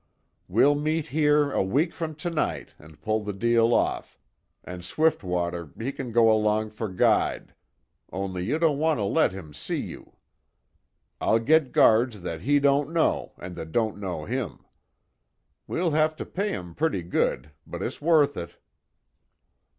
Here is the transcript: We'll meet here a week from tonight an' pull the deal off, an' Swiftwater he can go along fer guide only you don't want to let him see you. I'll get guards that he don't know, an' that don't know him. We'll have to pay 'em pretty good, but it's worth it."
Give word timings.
We'll 0.47 0.73
meet 0.73 1.09
here 1.09 1.51
a 1.51 1.61
week 1.61 1.93
from 1.93 2.15
tonight 2.15 2.73
an' 2.79 2.95
pull 2.95 3.23
the 3.23 3.33
deal 3.33 3.71
off, 3.71 4.17
an' 4.63 4.81
Swiftwater 4.81 5.69
he 5.77 5.91
can 5.91 6.09
go 6.09 6.31
along 6.31 6.71
fer 6.71 6.87
guide 6.87 7.53
only 8.11 8.43
you 8.43 8.57
don't 8.57 8.79
want 8.79 8.97
to 8.97 9.03
let 9.03 9.31
him 9.31 9.53
see 9.53 9.77
you. 9.79 10.15
I'll 11.21 11.37
get 11.37 11.71
guards 11.71 12.23
that 12.23 12.41
he 12.41 12.59
don't 12.59 12.91
know, 12.91 13.33
an' 13.37 13.53
that 13.53 13.71
don't 13.71 13.99
know 13.99 14.25
him. 14.25 14.65
We'll 15.67 15.91
have 15.91 16.15
to 16.15 16.25
pay 16.25 16.51
'em 16.55 16.73
pretty 16.73 17.03
good, 17.03 17.51
but 17.67 17.83
it's 17.83 18.01
worth 18.01 18.35
it." 18.37 18.57